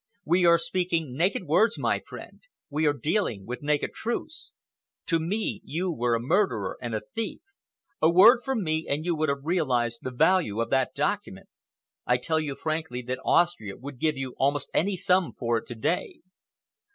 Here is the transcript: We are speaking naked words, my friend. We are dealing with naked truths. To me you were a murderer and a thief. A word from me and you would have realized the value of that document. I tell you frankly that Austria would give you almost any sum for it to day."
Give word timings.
We 0.25 0.47
are 0.47 0.57
speaking 0.57 1.15
naked 1.15 1.43
words, 1.43 1.77
my 1.77 1.99
friend. 1.99 2.41
We 2.71 2.87
are 2.87 2.91
dealing 2.93 3.45
with 3.45 3.61
naked 3.61 3.93
truths. 3.93 4.51
To 5.05 5.19
me 5.19 5.61
you 5.63 5.91
were 5.91 6.15
a 6.15 6.19
murderer 6.19 6.75
and 6.81 6.95
a 6.95 7.03
thief. 7.13 7.41
A 8.01 8.09
word 8.09 8.41
from 8.43 8.63
me 8.63 8.87
and 8.89 9.05
you 9.05 9.15
would 9.15 9.29
have 9.29 9.43
realized 9.45 9.99
the 10.01 10.09
value 10.09 10.59
of 10.59 10.71
that 10.71 10.95
document. 10.95 11.49
I 12.07 12.17
tell 12.17 12.39
you 12.39 12.55
frankly 12.55 13.03
that 13.03 13.19
Austria 13.23 13.77
would 13.77 13.99
give 13.99 14.17
you 14.17 14.33
almost 14.39 14.71
any 14.73 14.95
sum 14.97 15.33
for 15.33 15.57
it 15.59 15.67
to 15.67 15.75
day." 15.75 16.21